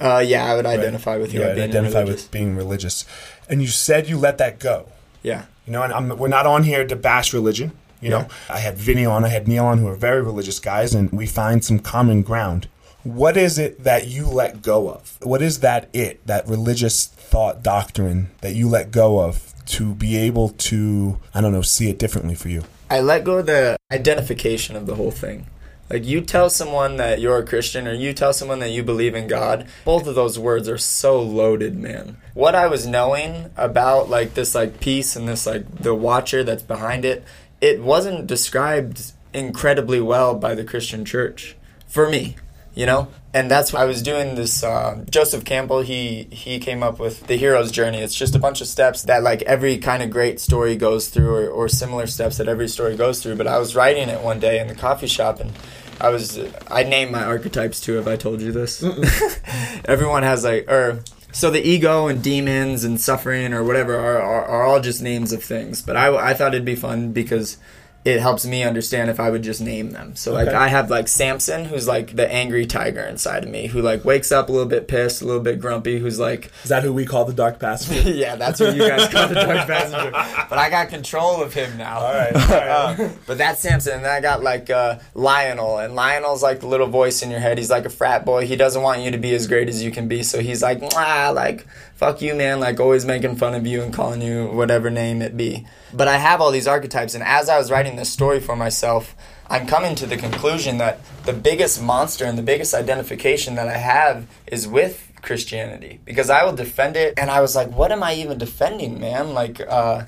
[0.00, 1.40] Uh, yeah, I would identify with you.
[1.40, 2.22] Yeah, being identify religious.
[2.24, 3.04] with being religious.
[3.48, 4.88] And you said you let that go.
[5.22, 5.44] Yeah.
[5.66, 7.72] You know, and I'm, we're not on here to bash religion.
[8.00, 10.94] You know, I had Vinny on, I had Neil on, who are very religious guys,
[10.94, 12.68] and we find some common ground.
[13.02, 15.18] What is it that you let go of?
[15.22, 20.16] What is that it, that religious thought doctrine that you let go of to be
[20.18, 22.64] able to, I don't know, see it differently for you?
[22.90, 25.46] I let go of the identification of the whole thing.
[25.90, 29.14] Like you tell someone that you're a Christian or you tell someone that you believe
[29.14, 32.16] in God, both of those words are so loaded, man.
[32.32, 36.62] What I was knowing about like this like peace and this like the watcher that's
[36.62, 37.24] behind it,
[37.60, 42.36] it wasn't described incredibly well by the Christian church for me
[42.74, 43.08] you know?
[43.32, 47.26] And that's why i was doing this uh, joseph campbell he he came up with
[47.26, 47.98] the hero's journey.
[47.98, 51.34] It's just a bunch of steps that like every kind of great story goes through
[51.34, 53.36] or, or similar steps that every story goes through.
[53.36, 55.52] But i was writing it one day in the coffee shop and
[56.00, 56.38] i was
[56.70, 58.82] i named my archetypes too have i told you this?
[59.84, 61.02] Everyone has like or
[61.34, 65.32] so the ego and demons and suffering or whatever are, are, are all just names
[65.32, 65.82] of things.
[65.82, 67.58] But I, I thought it'd be fun because
[68.04, 70.14] it helps me understand if I would just name them.
[70.14, 70.56] So like Okay.
[70.56, 74.30] I have like Samson, who's like the angry tiger inside of me, who like wakes
[74.30, 77.06] up a little bit pissed, a little bit grumpy, who's like, Is that who we
[77.06, 78.10] call the dark passenger?
[78.10, 80.10] yeah, that's what you guys call the dark passenger.
[80.50, 82.00] But I got control of him now.
[82.00, 82.68] all right, all right.
[83.00, 86.66] Uh, but that's Samson, and then I got like uh, Lionel, and Lionel's like the
[86.66, 87.56] little voice in your head.
[87.56, 88.46] He's like a frat boy.
[88.46, 90.82] He doesn't want you to be as great as you can be, so he's like,
[90.82, 91.66] like
[92.04, 95.38] fuck you, man, like always making fun of you and calling you whatever name it
[95.38, 95.66] be.
[95.90, 99.16] But I have all these archetypes, and as I was writing this story for myself,
[99.48, 103.78] I'm coming to the conclusion that the biggest monster and the biggest identification that I
[103.78, 107.14] have is with Christianity because I will defend it.
[107.16, 109.32] And I was like, what am I even defending, man?
[109.32, 110.04] Like, uh,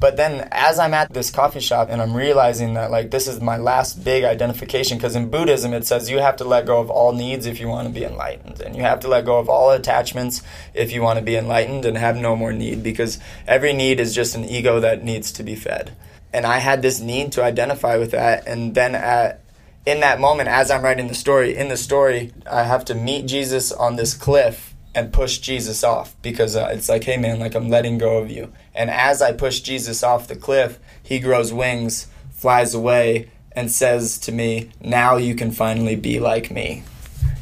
[0.00, 3.40] but then as I'm at this coffee shop and I'm realizing that like this is
[3.40, 6.90] my last big identification because in Buddhism it says you have to let go of
[6.90, 9.48] all needs if you want to be enlightened and you have to let go of
[9.48, 10.42] all attachments
[10.74, 14.14] if you want to be enlightened and have no more need because every need is
[14.14, 15.94] just an ego that needs to be fed.
[16.32, 19.40] And I had this need to identify with that and then at
[19.86, 23.26] in that moment as I'm writing the story, in the story I have to meet
[23.26, 27.54] Jesus on this cliff and push Jesus off because uh, it's like, hey man, like
[27.54, 28.52] I'm letting go of you.
[28.74, 34.18] And as I push Jesus off the cliff, he grows wings, flies away, and says
[34.18, 36.82] to me, now you can finally be like me.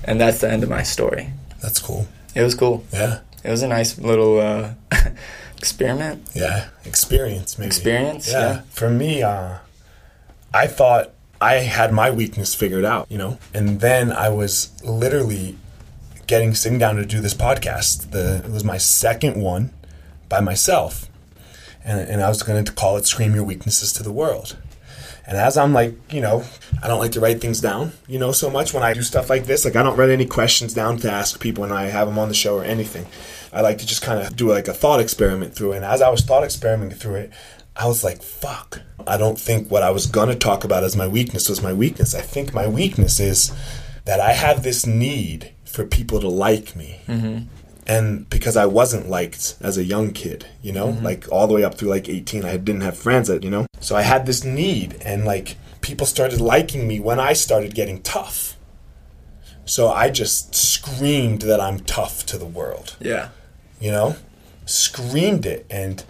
[0.05, 1.31] And that's the end of my story.
[1.62, 2.07] That's cool.
[2.35, 2.85] It was cool.
[2.92, 3.21] Yeah.
[3.45, 4.75] It was a nice little uh,
[5.57, 6.29] experiment.
[6.35, 6.68] Yeah.
[6.85, 7.68] Experience, maybe.
[7.68, 8.62] Experience, yeah.
[8.71, 9.59] For me, uh,
[10.53, 13.38] I thought I had my weakness figured out, you know?
[13.55, 15.57] And then I was literally
[16.27, 18.11] getting sitting down to do this podcast.
[18.11, 19.73] The it was my second one
[20.29, 21.09] by myself,
[21.85, 24.57] and and I was going to call it "Scream Your Weaknesses to the World."
[25.25, 26.45] And as I'm like, you know,
[26.83, 29.31] I don't like to write things down, you know, so much when I do stuff
[29.31, 29.64] like this.
[29.64, 32.29] Like, I don't write any questions down to ask people when I have them on
[32.29, 33.07] the show or anything.
[33.53, 35.77] I like to just kind of do like a thought experiment through it.
[35.77, 37.33] And as I was thought experimenting through it,
[37.77, 38.81] I was like, fuck.
[39.07, 41.73] I don't think what I was going to talk about as my weakness was my
[41.73, 42.14] weakness.
[42.14, 43.53] I think my weakness is
[44.05, 47.01] that I have this need for people to like me.
[47.07, 47.47] Mm-hmm.
[47.87, 51.05] And because I wasn't liked as a young kid, you know, mm-hmm.
[51.05, 53.66] like all the way up through like 18, I didn't have friends that, you know,
[53.81, 58.01] so I had this need and like people started liking me when I started getting
[58.03, 58.57] tough.
[59.64, 62.97] So I just screamed that I'm tough to the world.
[63.01, 63.31] Yeah.
[63.81, 64.16] You know,
[64.64, 66.05] screamed it and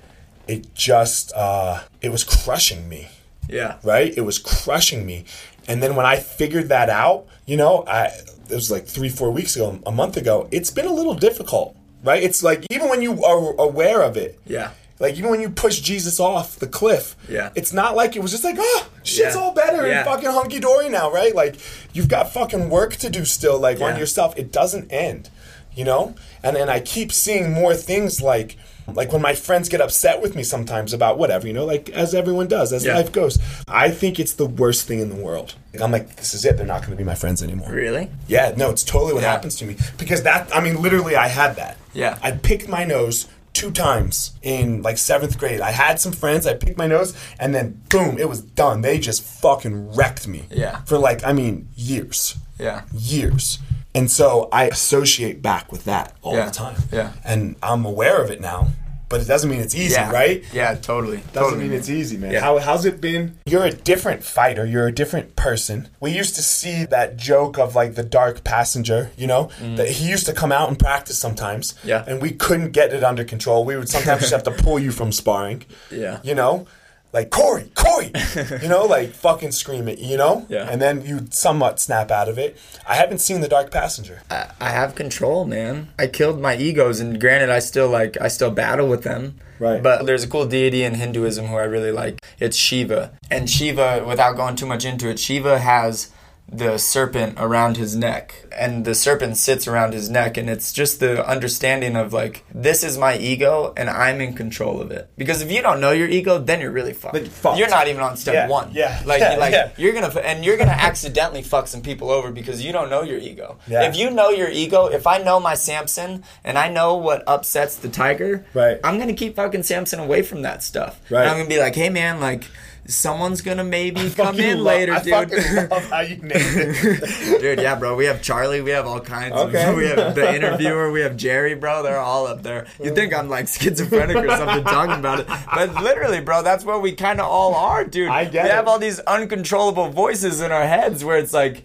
[0.47, 3.09] it just, uh, it was crushing me.
[3.49, 3.79] Yeah.
[3.83, 4.13] Right?
[4.17, 5.25] It was crushing me.
[5.67, 8.11] And then when I figured that out, you know, I
[8.51, 10.49] it was like three, four weeks ago, a month ago.
[10.51, 12.23] It's been a little difficult, right?
[12.23, 14.71] It's like even when you are aware of it, yeah.
[14.99, 18.31] Like even when you push Jesus off the cliff, yeah, it's not like it was
[18.31, 19.41] just like, oh, shit's Yeah.
[19.41, 19.99] all better Yeah.
[20.01, 21.35] and fucking hunky dory now, right?
[21.35, 21.57] Like
[21.93, 24.39] you've got fucking work to do still, like on yourself.
[24.39, 25.29] It doesn't end,
[25.75, 26.15] you know.
[26.45, 30.35] And and I keep seeing more things like like when my friends get upset with
[30.37, 32.97] me sometimes about whatever, you know, like as everyone does, as Yeah.
[32.97, 33.39] life goes.
[33.69, 35.55] I think it's the worst thing in the world.
[35.73, 36.57] Like, I'm like, this is it.
[36.57, 37.71] They're not going to be my friends anymore.
[37.71, 38.11] Really?
[38.29, 39.33] Yeah, no, it's totally what Yeah.
[39.33, 40.55] happens to me because that.
[40.55, 41.77] I mean, literally, I had that.
[41.95, 42.19] Yeah.
[42.23, 45.61] I picked my nose two times in like seventh grade.
[45.61, 46.47] I had some friends.
[46.47, 48.81] I picked my nose, and then boom, it was done.
[48.81, 50.45] They just fucking wrecked me.
[50.51, 50.81] Yeah.
[50.87, 52.37] For like, I mean, years.
[52.59, 52.83] Yeah.
[52.95, 53.59] Years.
[53.95, 56.47] And so I associate back with that all Yeah.
[56.47, 56.77] the time.
[56.91, 57.13] Yeah.
[57.25, 58.69] And I'm aware of it now,
[59.11, 60.11] but it doesn't mean it's easy, Yeah.
[60.11, 60.43] right?
[60.51, 61.19] Yeah, totally.
[61.19, 61.63] Doesn't totally.
[61.69, 62.33] mean it's easy, man.
[62.33, 62.41] Yeah.
[62.41, 63.37] How, how's it been?
[63.45, 64.65] You're a different fighter.
[64.65, 65.89] You're a different person.
[66.01, 69.51] We used to see that joke of like the dark passenger, you know?
[69.77, 71.75] That he used to come out and practice sometimes.
[71.75, 71.77] Mm.
[71.89, 72.05] Yeah.
[72.07, 73.67] And we couldn't get it under control.
[73.67, 75.65] We would sometimes just have to pull you from sparring.
[75.91, 76.21] Yeah.
[76.23, 76.67] You know?
[77.13, 78.11] Like, Cory, Cory!
[78.63, 80.47] you know, like fucking scream it, you know?
[80.49, 80.67] Yeah.
[80.71, 82.57] And then you somewhat snap out of it.
[82.89, 84.23] I haven't seen the dark passenger.
[84.31, 85.91] I, I have control, man.
[85.99, 89.39] I killed my egos, and granted, I still like I still battle with them.
[89.59, 89.83] Right.
[89.83, 92.19] But there's a cool deity in Hinduism who I really like.
[92.41, 96.11] It's Shiva, and Shiva, without going too much into it, Shiva has
[96.53, 101.01] the serpent around his neck, and the serpent sits around his neck, and it's just
[101.01, 105.09] the understanding of like this is my ego, and I'm in control of it.
[105.17, 107.15] Because if you don't know your ego, then you're really fucked.
[107.17, 107.59] You're fucked.
[107.59, 108.71] You're not even on step Yeah, one.
[108.73, 109.71] yeah, Like yeah, like yeah.
[109.79, 113.19] you're gonna and you're gonna accidentally fuck some people over because you don't know your
[113.19, 113.57] ego.
[113.67, 113.89] Yeah.
[113.89, 117.77] If you know your ego, if I know my Samson and I know what upsets
[117.77, 118.79] the tiger, Right.
[118.85, 121.01] I'm gonna keep fucking Samson away from that stuff.
[121.11, 121.23] Right.
[121.23, 122.45] And I'm gonna be like, hey man, like
[122.87, 125.71] someone's gonna maybe come in lo- later, I dude.
[125.71, 127.41] love how you named it.
[127.41, 127.95] dude, yeah, bro.
[127.97, 128.61] We have Charlie.
[128.61, 129.35] We have all kinds.
[129.35, 129.69] Okay.
[129.71, 130.91] Of, we have the interviewer.
[130.91, 131.83] We have Jerry, bro.
[131.83, 132.67] They're all up there.
[132.83, 136.83] You think I'm like schizophrenic or something talking about it, but literally, bro, that's what
[136.83, 138.09] we kind of all are, dude.
[138.09, 138.55] I get we it.
[138.55, 141.65] have all these uncontrollable voices in our heads where it's like.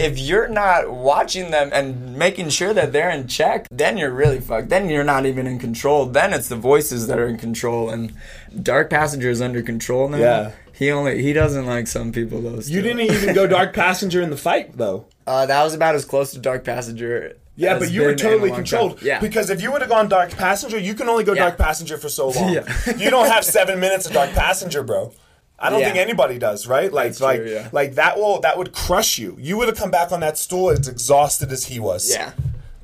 [0.00, 4.40] If you're not watching them and making sure that they're in check, then you're really
[4.40, 4.68] fucked.
[4.68, 6.06] Then you're not even in control.
[6.06, 7.90] Then it's the voices that are in control.
[7.90, 8.14] And
[8.62, 10.18] Dark Passenger is under control now.
[10.18, 10.52] Yeah.
[10.72, 12.60] He only he doesn't like some people though.
[12.60, 15.06] You didn't even go dark passenger in the fight, though.
[15.28, 17.36] Uh, that was about as close to Dark Passenger.
[17.54, 18.96] Yeah, but you were been in a totally controlled.
[18.96, 19.06] time.
[19.06, 19.20] Yeah.
[19.20, 21.42] Because if you would have gone Dark Passenger, you can only go Yeah.
[21.42, 22.50] Dark Passenger for so long.
[22.54, 22.64] Yeah.
[22.96, 25.12] you don't have seven minutes of Dark Passenger, bro.
[25.58, 25.86] I don't Yeah.
[25.86, 26.92] think anybody does, right?
[26.92, 27.68] Like, That's like, yeah.
[27.72, 29.36] like that will that would crush you.
[29.40, 32.10] You would have come back on that stool as exhausted as he was.
[32.10, 32.32] yeah.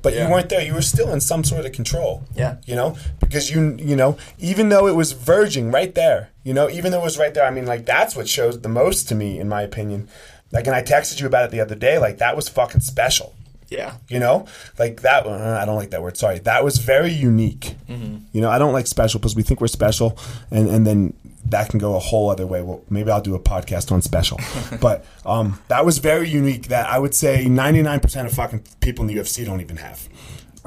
[0.01, 0.27] But Yeah.
[0.27, 0.61] you weren't there.
[0.61, 2.23] You were still in some sort of control.
[2.35, 2.55] Yeah.
[2.65, 6.69] You know, because you you know, even though it was verging right there, you know,
[6.69, 9.15] even though it was right there, I mean, like that's what shows the most to
[9.15, 10.07] me, in my opinion.
[10.51, 11.97] Like, and I texted you about it the other day.
[11.97, 13.33] Like that was fucking special.
[13.69, 13.93] Yeah.
[14.07, 14.45] You know,
[14.77, 15.25] like that.
[15.25, 16.17] Uh, I don't like that word.
[16.17, 17.75] Sorry, that was very unique.
[17.87, 20.17] You know, I don't like special because we think we're special,
[20.51, 21.13] and and then
[21.45, 22.61] that can go a whole other way.
[22.61, 24.39] Well, maybe I'll do a podcast on special,
[24.81, 26.67] but um, that was very unique.
[26.69, 29.77] That I would say ninety nine percent of fucking people in the UFC don't even
[29.77, 30.07] have.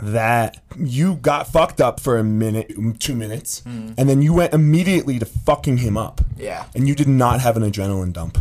[0.01, 5.19] That you got fucked up for a minute, two minutes, and then you went immediately
[5.19, 6.21] to fucking him up.
[6.37, 6.67] Yeah.
[6.75, 8.39] and you did not have an adrenaline dump.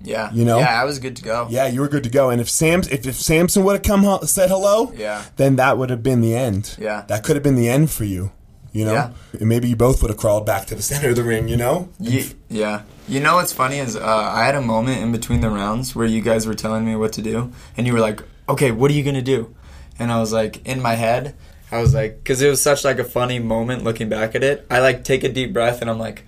[0.00, 0.30] Yeah.
[0.32, 0.60] You know?
[0.60, 1.48] Yeah, I was good to go.
[1.50, 2.30] Yeah, you were good to go.
[2.30, 5.24] And if Sam's if, if Samson would have come ho- said hello, Yeah.
[5.34, 6.76] then that would have been the end.
[6.78, 7.02] Yeah.
[7.08, 8.30] that could have been the end for you.
[8.72, 9.10] You know, Yeah.
[9.40, 11.48] and maybe you both would have crawled back to the center of the ring.
[11.48, 12.82] You know, Ye- yeah.
[13.08, 16.06] You know what's funny is uh, I had a moment in between the rounds where
[16.06, 18.94] you guys were telling me what to do, and you were like, "Okay, what are
[18.94, 19.54] you gonna do?"
[19.98, 21.34] And I was like, in my head,
[21.72, 24.66] I was like, because it was such like a funny moment looking back at it.
[24.70, 26.24] I like take a deep breath and I'm like.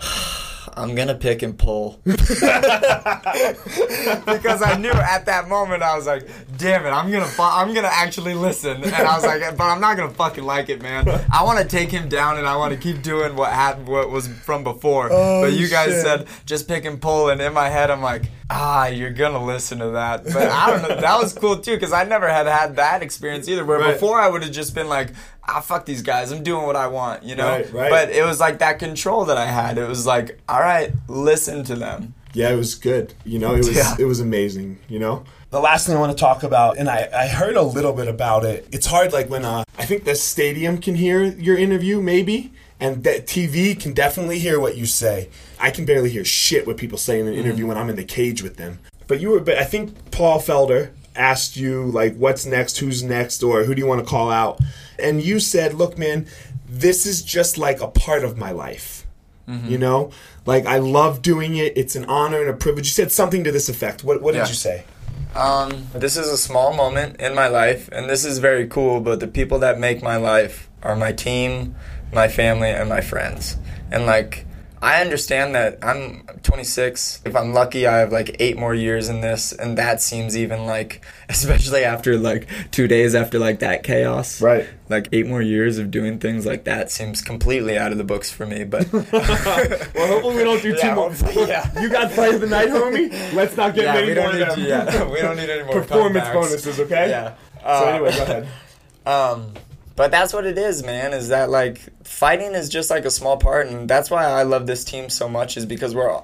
[0.80, 2.16] I'm gonna pick and pull because
[4.62, 7.88] I knew at that moment I was like, "Damn it, I'm gonna, fu- I'm gonna
[7.90, 11.08] actually listen." And I was like, "But I'm not gonna fucking like it, man.
[11.32, 14.10] I want to take him down and I want to keep doing what happened, what
[14.10, 16.02] was from before." Oh, but you guys shit.
[16.02, 19.78] said just pick and pull, and in my head I'm like, "Ah, you're gonna listen
[19.80, 21.00] to that." But I don't know.
[21.00, 23.64] That was cool too because I never had had that experience either.
[23.64, 23.94] Where Right.
[23.94, 25.10] before I would have just been like,
[25.52, 26.30] "Ah, fuck these guys.
[26.32, 27.48] I'm doing what I want," you know.
[27.48, 27.90] Right, right.
[27.90, 29.78] But it was like that control that I had.
[29.78, 33.12] It was like, "All right, listen to them." yeah, it was good.
[33.24, 33.96] You know, it was Yeah.
[33.98, 34.78] it was amazing.
[34.88, 35.24] You know.
[35.50, 38.06] The last thing I want to talk about, and I, I heard a little bit
[38.06, 38.68] about it.
[38.70, 43.02] It's hard, like when uh, I think the stadium can hear your interview, maybe, and
[43.02, 45.28] that TV can definitely hear what you say.
[45.58, 48.04] I can barely hear shit what people say in an interview when I'm in the
[48.04, 48.78] cage with them.
[49.08, 52.78] But you were, but I think Paul Felder asked you like, "What's next?
[52.78, 53.42] Who's next?
[53.42, 54.60] Or who do you want to call out?"
[54.98, 56.26] And you said, "Look, man,
[56.68, 59.06] this is just like a part of my life."
[59.68, 60.10] You know,
[60.46, 61.72] like I love doing it.
[61.76, 62.86] It's an honor and a privilege.
[62.86, 64.04] You said something to this effect.
[64.04, 64.84] What, what did you say?
[65.34, 69.00] Um, this is a small moment in my life, and this is very cool.
[69.00, 71.74] But the people that make my life are my team,
[72.12, 73.56] my family, and my friends.
[73.90, 74.46] And like,
[74.82, 77.20] I understand that I'm 26.
[77.26, 80.64] If I'm lucky, I have like eight more years in this, and that seems even
[80.64, 84.40] like, especially after like two days after like that chaos.
[84.40, 84.66] Right.
[84.88, 88.30] Like eight more years of doing things like that seems completely out of the books
[88.30, 88.64] for me.
[88.64, 91.80] But Well, hopefully we don't do Yeah, hopefully, yeah.
[91.80, 93.10] You got fight of the night, homie.
[93.34, 94.88] Let's not get yeah, many we more don't need of to, them.
[94.88, 96.32] yeah, we don't need any more Performance comebacks.
[96.32, 97.10] bonuses, okay?
[97.10, 97.34] Yeah.
[97.60, 98.48] So Uh, anyway, go ahead.
[99.06, 99.52] Um,
[100.00, 101.12] but that's what it is, man.
[101.12, 104.66] Is that like fighting is just like a small part, and that's why I love
[104.66, 105.58] this team so much.
[105.58, 106.22] Is because we're,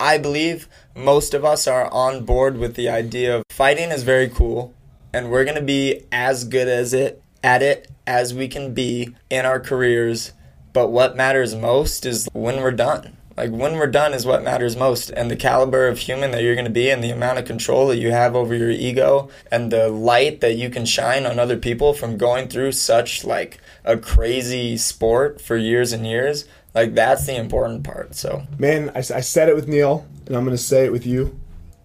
[0.00, 4.30] I believe most of us are on board with the idea of fighting is very
[4.30, 4.72] cool,
[5.12, 9.44] and we're gonna be as good as it at it as we can be in
[9.44, 10.32] our careers.
[10.72, 13.18] But what matters most is when we're done.
[13.36, 16.54] Like when we're done is what matters most, and the caliber of human that you're
[16.54, 19.70] going to be, and the amount of control that you have over your ego, and
[19.70, 23.96] the light that you can shine on other people from going through such like a
[23.96, 26.46] crazy sport for years and years.
[26.74, 28.14] Like that's the important part.
[28.14, 31.06] So Man, I, I said it with Neil, and I'm going to say it with
[31.06, 31.38] you.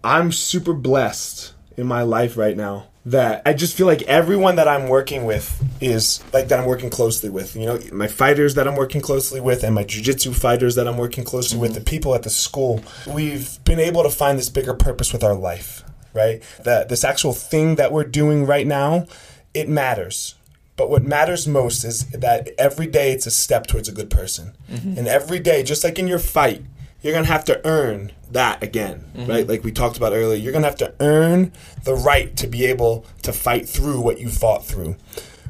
[0.04, 4.68] I'm super blessed in my life right now that I just feel like everyone that
[4.68, 7.56] I'm working with is like that I'm working closely with.
[7.56, 10.98] You know, my fighters that I'm working closely with, and my jujitsu fighters that I'm
[10.98, 11.86] working closely with, the mm-hmm.
[11.86, 12.82] people at the school.
[13.06, 16.42] We've been able to find this bigger purpose with our life, right?
[16.64, 19.06] That this actual thing that we're doing right now,
[19.54, 20.34] it matters.
[20.76, 24.54] But what matters most is that every day it's a step towards a good person.
[24.70, 24.98] Mm-hmm.
[24.98, 26.62] And every day, just like in your fight,
[27.00, 29.30] you're going to have to earn that again, mm-hmm.
[29.30, 29.46] right?
[29.46, 31.52] Like we talked about earlier, you're going to have to earn
[31.84, 34.96] the right to be able to fight through what you fought through.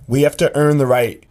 [0.06, 1.24] We have to earn the right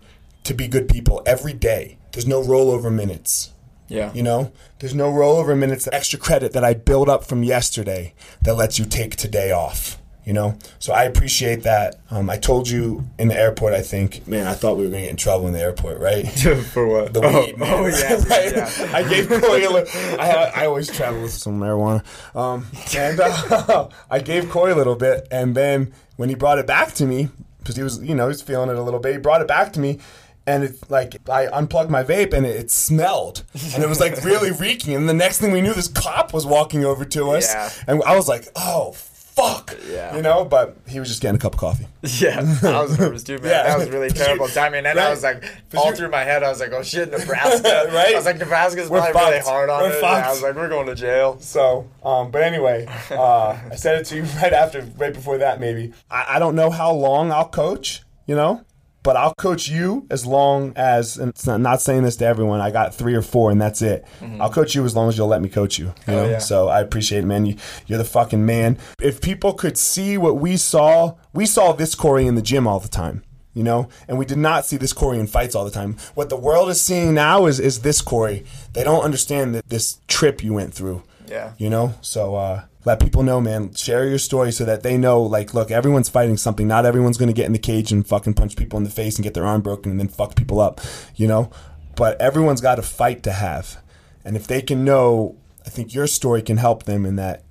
[0.44, 1.98] to be good people every day.
[2.12, 3.54] There's no rollover minutes.
[3.88, 7.44] yeah, You know, there's no rollover minutes, the extra credit that I build up from
[7.44, 9.98] yesterday that lets you take today off.
[10.28, 12.02] You know, so I appreciate that.
[12.12, 13.74] Um, I told you in the airport.
[13.74, 16.28] I think, man, I thought we were gonna get in trouble in the airport, right?
[16.74, 17.14] for what?
[17.14, 17.74] The oh, weed, man.
[17.74, 18.54] oh, yeah, right?
[18.80, 18.92] yeah.
[18.94, 20.20] I gave Cory a little.
[20.20, 22.04] I, I always travel with some marijuana,
[22.36, 26.68] um, and uh, I gave Cory a little bit, and then when he brought it
[26.68, 29.14] back to me, because he was, you know, he was feeling it a little bit,
[29.14, 30.00] he brought it back to me.
[30.46, 34.22] And it's like I unplugged my vape and it, it smelled, and it was like
[34.26, 34.94] really reeking.
[34.94, 37.70] And the next thing we knew, this cop was walking over to us, Yeah.
[37.88, 38.94] and I was like, "Oh
[39.38, 40.16] fuck," Yeah.
[40.16, 40.44] you know.
[40.46, 41.88] But he was just getting a cup of coffee.
[42.22, 43.44] Yeah, I was nervous too, man.
[43.52, 43.64] Yeah.
[43.64, 44.86] That was really terrible timing.
[44.86, 45.44] And then I was like,
[45.76, 47.90] all through my head, I was like, oh shit, Nebraska.
[47.92, 48.14] Right?
[48.14, 50.04] I was like, Nebraska's We're probably really hard on fucked.
[50.28, 51.38] I was like, we're going to jail.
[51.40, 55.60] So, um, but anyway, uh, I said it to you right after, right before that,
[55.60, 55.94] maybe.
[56.10, 58.64] I, I don't know how long I'll coach, you know,
[59.04, 62.60] but I'll coach you as long as, and it's not, not saying this to everyone,
[62.60, 64.06] I got three or four and that's it.
[64.40, 65.94] I'll coach you as long as you'll let me coach you.
[66.08, 66.24] you know?
[66.24, 66.32] Mm-hmm.
[66.32, 66.38] yeah.
[66.40, 67.46] So I appreciate it, man.
[67.46, 67.56] You,
[67.86, 68.78] you're the fucking man.
[69.02, 72.80] If people could see what we saw, we saw this Cory in the gym all
[72.80, 73.24] the time.
[73.54, 75.98] You know, and we did not see this Cory in fights all the time.
[76.14, 78.46] What the world is seeing now is is this Cory.
[78.74, 81.02] They don't understand that this trip you went through.
[81.28, 81.54] Yeah.
[81.58, 83.74] You know, so uh, let people know, man.
[83.74, 86.68] Share your story so that they know, like, look, everyone's fighting something.
[86.68, 89.18] Not everyone's going to get in the cage and fucking punch people in the face
[89.18, 90.80] and get their arm broken and then fuck people up,
[91.16, 91.52] you know?
[91.98, 93.82] But everyone's got a fight to have.
[94.24, 97.44] And if they can know, I think your story can help them in that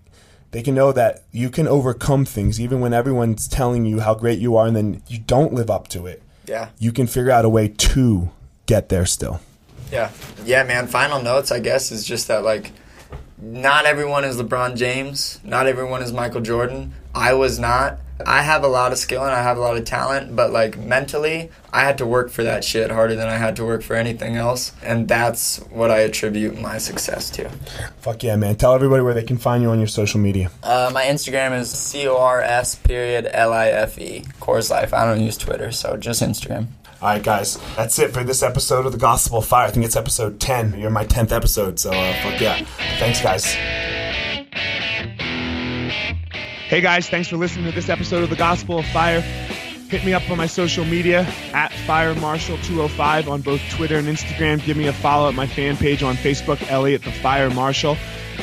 [0.52, 4.38] they can know that you can overcome things even when everyone's telling you how great
[4.38, 6.22] you are and then you don't live up to it.
[6.46, 6.70] Yeah.
[6.78, 8.30] You can figure out a way to
[8.64, 9.40] get there still.
[9.92, 10.12] Yeah.
[10.46, 10.86] Yeah, man.
[10.86, 12.72] Final notes, I guess, is just that, like,
[13.38, 15.40] not everyone is LeBron James.
[15.44, 16.94] Not everyone is Michael Jordan.
[17.14, 17.98] I was not.
[18.24, 20.78] I have a lot of skill and I have a lot of talent, but, like,
[20.78, 23.94] mentally, I had to work for that shit harder than I had to work for
[23.94, 24.72] anything else.
[24.82, 27.50] And that's what I attribute my success to.
[28.00, 28.56] Fuck yeah, man.
[28.56, 30.50] Tell everybody where they can find you on your social media.
[30.62, 34.24] Uh, my Instagram is C O R S period L I F E.
[34.40, 34.94] Coors Life.
[34.94, 36.68] I don't use Twitter, so just Instagram.
[37.02, 39.66] All right, guys, that's it for this episode of the Gospel of Fire.
[39.66, 40.78] I think it's episode 10.
[40.78, 42.64] You're my 10th episode, so uh, fuck yeah.
[42.98, 43.44] Thanks, guys.
[46.68, 49.20] Hey guys, thanks for listening to this episode of the Gospel of Fire.
[49.20, 51.20] Hit me up on my social media
[51.52, 54.64] at FireMarshal205 on both Twitter and Instagram.
[54.64, 57.96] Give me a follow at my fan page on Facebook, Elliot the Fire Marshal.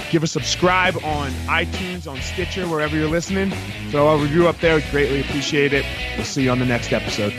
[0.09, 3.51] Give a subscribe on iTunes, on Stitcher, wherever you're listening.
[3.89, 4.79] Throw a review up there.
[4.91, 5.85] Greatly appreciate it.
[6.15, 7.33] We'll see you on the next episode.